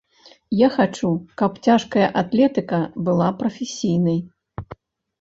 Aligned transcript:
Я 0.65 0.69
хачу, 0.77 1.11
каб 1.43 1.51
цяжкая 1.67 2.07
атлетыка 2.23 2.83
была 3.07 3.31
прафесійнай. 3.45 4.19